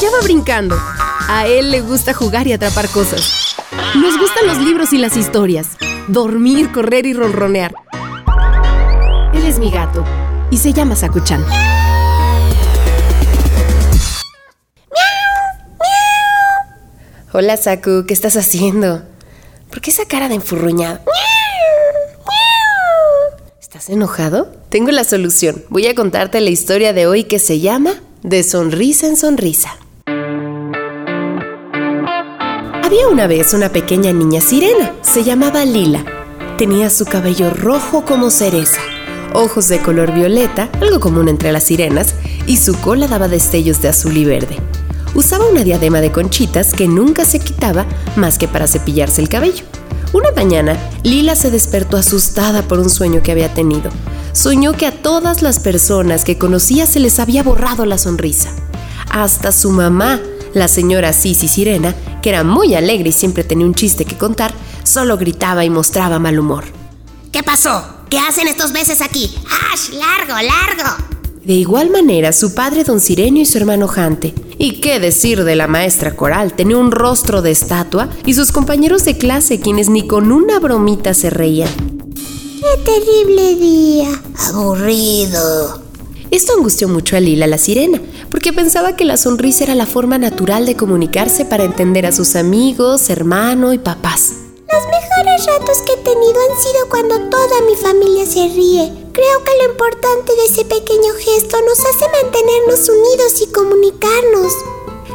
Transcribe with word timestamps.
Allá 0.00 0.12
va 0.12 0.22
brincando. 0.22 0.78
A 1.28 1.46
él 1.46 1.70
le 1.70 1.82
gusta 1.82 2.14
jugar 2.14 2.46
y 2.46 2.54
atrapar 2.54 2.88
cosas. 2.88 3.54
Nos 3.94 4.18
gustan 4.18 4.46
los 4.46 4.56
libros 4.56 4.94
y 4.94 4.96
las 4.96 5.14
historias. 5.14 5.76
Dormir, 6.08 6.72
correr 6.72 7.04
y 7.04 7.12
ronronear. 7.12 7.74
Él 9.34 9.44
es 9.44 9.58
mi 9.58 9.70
gato 9.70 10.02
y 10.50 10.56
se 10.56 10.72
llama 10.72 10.96
Sakuchan. 10.96 11.44
Hola 17.34 17.58
Saku, 17.58 18.06
¿qué 18.06 18.14
estás 18.14 18.38
haciendo? 18.38 19.02
¿Por 19.68 19.82
qué 19.82 19.90
esa 19.90 20.06
cara 20.06 20.30
de 20.30 20.36
enfurruñado? 20.36 21.00
¿Estás 23.60 23.90
enojado? 23.90 24.50
Tengo 24.70 24.92
la 24.92 25.04
solución. 25.04 25.62
Voy 25.68 25.88
a 25.88 25.94
contarte 25.94 26.40
la 26.40 26.48
historia 26.48 26.94
de 26.94 27.06
hoy 27.06 27.24
que 27.24 27.38
se 27.38 27.60
llama 27.60 28.02
De 28.22 28.42
sonrisa 28.42 29.06
en 29.06 29.18
sonrisa. 29.18 29.76
Había 32.90 33.06
una 33.06 33.28
vez 33.28 33.54
una 33.54 33.68
pequeña 33.68 34.12
niña 34.12 34.40
sirena. 34.40 34.96
Se 35.02 35.22
llamaba 35.22 35.64
Lila. 35.64 36.04
Tenía 36.58 36.90
su 36.90 37.04
cabello 37.04 37.50
rojo 37.50 38.04
como 38.04 38.30
cereza, 38.30 38.80
ojos 39.32 39.68
de 39.68 39.80
color 39.80 40.12
violeta, 40.12 40.68
algo 40.80 40.98
común 40.98 41.28
entre 41.28 41.52
las 41.52 41.62
sirenas, 41.62 42.16
y 42.48 42.56
su 42.56 42.74
cola 42.80 43.06
daba 43.06 43.28
destellos 43.28 43.80
de 43.80 43.90
azul 43.90 44.16
y 44.16 44.24
verde. 44.24 44.56
Usaba 45.14 45.46
una 45.46 45.62
diadema 45.62 46.00
de 46.00 46.10
conchitas 46.10 46.72
que 46.72 46.88
nunca 46.88 47.24
se 47.24 47.38
quitaba 47.38 47.86
más 48.16 48.38
que 48.38 48.48
para 48.48 48.66
cepillarse 48.66 49.22
el 49.22 49.28
cabello. 49.28 49.64
Una 50.12 50.32
mañana, 50.32 50.76
Lila 51.04 51.36
se 51.36 51.52
despertó 51.52 51.96
asustada 51.96 52.62
por 52.62 52.80
un 52.80 52.90
sueño 52.90 53.22
que 53.22 53.30
había 53.30 53.54
tenido. 53.54 53.92
Soñó 54.32 54.72
que 54.72 54.86
a 54.86 55.00
todas 55.00 55.42
las 55.42 55.60
personas 55.60 56.24
que 56.24 56.38
conocía 56.38 56.86
se 56.86 56.98
les 56.98 57.20
había 57.20 57.44
borrado 57.44 57.86
la 57.86 57.98
sonrisa. 57.98 58.50
Hasta 59.12 59.52
su 59.52 59.70
mamá, 59.70 60.20
la 60.54 60.68
señora 60.68 61.12
Sisi 61.12 61.48
Sirena, 61.48 61.94
que 62.22 62.30
era 62.30 62.44
muy 62.44 62.74
alegre 62.74 63.10
y 63.10 63.12
siempre 63.12 63.44
tenía 63.44 63.66
un 63.66 63.74
chiste 63.74 64.04
que 64.04 64.16
contar, 64.16 64.52
solo 64.82 65.16
gritaba 65.16 65.64
y 65.64 65.70
mostraba 65.70 66.18
mal 66.18 66.38
humor. 66.38 66.64
¿Qué 67.32 67.42
pasó? 67.42 67.84
¿Qué 68.08 68.18
hacen 68.18 68.48
estos 68.48 68.72
meses 68.72 69.00
aquí? 69.00 69.32
¡Ash! 69.72 69.90
¡Largo, 69.90 70.34
largo! 70.34 71.04
De 71.44 71.54
igual 71.54 71.90
manera, 71.90 72.32
su 72.32 72.54
padre 72.54 72.84
don 72.84 73.00
Sirenio 73.00 73.42
y 73.42 73.46
su 73.46 73.56
hermano 73.56 73.88
Jante. 73.88 74.34
Y 74.58 74.80
qué 74.80 75.00
decir 75.00 75.44
de 75.44 75.56
la 75.56 75.68
maestra 75.68 76.14
coral, 76.14 76.52
tenía 76.52 76.76
un 76.76 76.90
rostro 76.90 77.40
de 77.40 77.50
estatua 77.50 78.10
y 78.26 78.34
sus 78.34 78.52
compañeros 78.52 79.04
de 79.04 79.16
clase 79.16 79.60
quienes 79.60 79.88
ni 79.88 80.06
con 80.06 80.32
una 80.32 80.58
bromita 80.58 81.14
se 81.14 81.30
reían. 81.30 81.70
¡Qué 82.14 82.84
terrible 82.84 83.54
día! 83.54 84.22
Aburrido. 84.48 85.89
Esto 86.30 86.52
angustió 86.56 86.86
mucho 86.88 87.16
a 87.16 87.20
Lila 87.20 87.48
la 87.48 87.58
sirena, 87.58 88.00
porque 88.30 88.52
pensaba 88.52 88.94
que 88.94 89.04
la 89.04 89.16
sonrisa 89.16 89.64
era 89.64 89.74
la 89.74 89.86
forma 89.86 90.16
natural 90.16 90.64
de 90.64 90.76
comunicarse 90.76 91.44
para 91.44 91.64
entender 91.64 92.06
a 92.06 92.12
sus 92.12 92.36
amigos, 92.36 93.10
hermano 93.10 93.72
y 93.72 93.78
papás. 93.78 94.34
Los 94.72 94.84
mejores 94.86 95.46
ratos 95.46 95.78
que 95.78 95.92
he 95.92 95.96
tenido 95.96 96.38
han 96.48 96.62
sido 96.62 96.88
cuando 96.88 97.28
toda 97.30 97.60
mi 97.66 97.74
familia 97.74 98.26
se 98.26 98.46
ríe. 98.46 98.92
Creo 99.12 99.44
que 99.44 99.64
lo 99.64 99.72
importante 99.72 100.32
de 100.36 100.44
ese 100.44 100.64
pequeño 100.64 101.12
gesto 101.18 101.56
nos 101.66 101.80
hace 101.80 102.06
mantenernos 102.22 102.88
unidos 102.88 103.42
y 103.42 103.52
comunicarnos. 103.52 104.52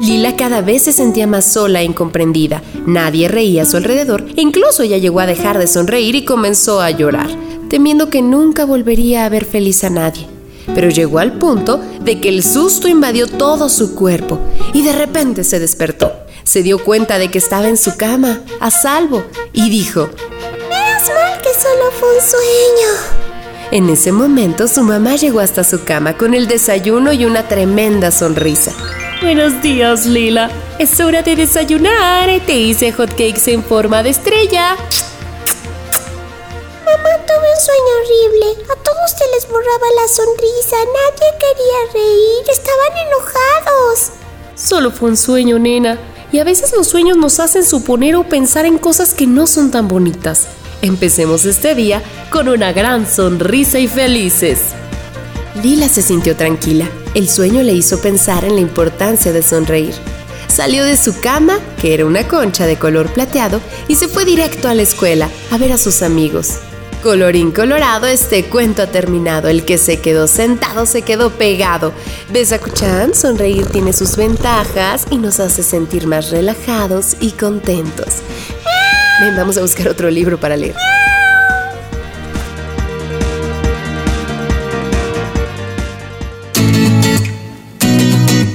Lila 0.00 0.36
cada 0.36 0.60
vez 0.60 0.82
se 0.82 0.92
sentía 0.92 1.26
más 1.26 1.50
sola 1.50 1.80
e 1.80 1.84
incomprendida. 1.84 2.62
Nadie 2.86 3.28
reía 3.28 3.62
a 3.62 3.66
su 3.66 3.78
alrededor 3.78 4.26
e 4.36 4.42
incluso 4.42 4.82
ella 4.82 4.98
llegó 4.98 5.20
a 5.20 5.26
dejar 5.26 5.58
de 5.58 5.68
sonreír 5.68 6.14
y 6.14 6.26
comenzó 6.26 6.82
a 6.82 6.90
llorar, 6.90 7.30
temiendo 7.70 8.10
que 8.10 8.20
nunca 8.20 8.66
volvería 8.66 9.24
a 9.24 9.30
ver 9.30 9.46
feliz 9.46 9.82
a 9.84 9.90
nadie. 9.90 10.37
Pero 10.74 10.88
llegó 10.90 11.18
al 11.18 11.32
punto 11.32 11.80
de 12.00 12.20
que 12.20 12.28
el 12.28 12.44
susto 12.44 12.88
invadió 12.88 13.26
todo 13.26 13.68
su 13.68 13.94
cuerpo 13.94 14.38
y 14.72 14.82
de 14.82 14.92
repente 14.92 15.44
se 15.44 15.58
despertó. 15.58 16.12
Se 16.44 16.62
dio 16.62 16.82
cuenta 16.82 17.18
de 17.18 17.30
que 17.30 17.38
estaba 17.38 17.68
en 17.68 17.76
su 17.76 17.96
cama, 17.96 18.40
a 18.60 18.70
salvo, 18.70 19.24
y 19.52 19.68
dijo, 19.68 20.08
Menos 20.70 21.08
mal 21.08 21.42
que 21.42 21.50
solo 21.52 21.90
fue 21.98 22.08
un 22.14 22.22
sueño. 22.22 23.18
En 23.70 23.90
ese 23.90 24.12
momento 24.12 24.66
su 24.66 24.82
mamá 24.82 25.16
llegó 25.16 25.40
hasta 25.40 25.62
su 25.62 25.84
cama 25.84 26.16
con 26.16 26.32
el 26.32 26.48
desayuno 26.48 27.12
y 27.12 27.26
una 27.26 27.48
tremenda 27.48 28.10
sonrisa. 28.10 28.72
Buenos 29.20 29.60
días, 29.60 30.06
Lila. 30.06 30.48
Es 30.78 31.00
hora 31.00 31.22
de 31.22 31.36
desayunar. 31.36 32.30
Te 32.46 32.54
hice 32.54 32.92
hotcakes 32.92 33.52
en 33.52 33.62
forma 33.62 34.02
de 34.02 34.10
estrella. 34.10 34.76
Mamá, 36.84 37.10
tuve 37.26 37.48
un 37.52 37.60
sueño 37.60 37.92
horrible. 38.00 38.64
Borraba 39.46 39.86
la 40.00 40.08
sonrisa. 40.08 40.76
Nadie 40.76 41.28
quería 41.38 41.92
reír. 41.92 42.44
Estaban 42.50 43.06
enojados. 43.06 44.10
Solo 44.54 44.90
fue 44.90 45.10
un 45.10 45.16
sueño, 45.16 45.58
nena. 45.58 45.98
Y 46.32 46.40
a 46.40 46.44
veces 46.44 46.72
los 46.76 46.88
sueños 46.88 47.16
nos 47.16 47.38
hacen 47.40 47.64
suponer 47.64 48.16
o 48.16 48.24
pensar 48.24 48.66
en 48.66 48.78
cosas 48.78 49.14
que 49.14 49.26
no 49.26 49.46
son 49.46 49.70
tan 49.70 49.86
bonitas. 49.88 50.46
Empecemos 50.82 51.44
este 51.44 51.74
día 51.74 52.02
con 52.30 52.48
una 52.48 52.72
gran 52.72 53.08
sonrisa 53.08 53.78
y 53.78 53.88
felices. 53.88 54.58
Lila 55.62 55.88
se 55.88 56.02
sintió 56.02 56.36
tranquila. 56.36 56.88
El 57.14 57.28
sueño 57.28 57.62
le 57.62 57.72
hizo 57.72 58.00
pensar 58.00 58.44
en 58.44 58.56
la 58.56 58.60
importancia 58.60 59.32
de 59.32 59.42
sonreír. 59.42 59.94
Salió 60.48 60.84
de 60.84 60.96
su 60.96 61.20
cama, 61.20 61.58
que 61.80 61.94
era 61.94 62.04
una 62.04 62.26
concha 62.26 62.66
de 62.66 62.78
color 62.78 63.12
plateado, 63.12 63.60
y 63.86 63.94
se 63.96 64.08
fue 64.08 64.24
directo 64.24 64.68
a 64.68 64.74
la 64.74 64.82
escuela 64.82 65.30
a 65.50 65.58
ver 65.58 65.72
a 65.72 65.78
sus 65.78 66.02
amigos. 66.02 66.58
Colorín 67.02 67.52
colorado, 67.52 68.06
este 68.06 68.44
cuento 68.46 68.82
ha 68.82 68.86
terminado. 68.88 69.48
El 69.48 69.64
que 69.64 69.78
se 69.78 70.00
quedó 70.00 70.26
sentado 70.26 70.84
se 70.84 71.02
quedó 71.02 71.30
pegado. 71.30 71.92
¿Ves 72.32 72.50
a 72.52 72.58
Kuchan? 72.58 73.14
Sonreír 73.14 73.66
tiene 73.66 73.92
sus 73.92 74.16
ventajas 74.16 75.06
y 75.10 75.16
nos 75.18 75.38
hace 75.38 75.62
sentir 75.62 76.08
más 76.08 76.30
relajados 76.30 77.16
y 77.20 77.30
contentos. 77.30 78.16
Ven, 79.20 79.36
vamos 79.36 79.56
a 79.56 79.60
buscar 79.60 79.88
otro 79.88 80.10
libro 80.10 80.38
para 80.38 80.56
leer. 80.56 80.74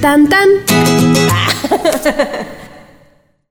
Tan 0.02 0.28
tan. 0.28 0.48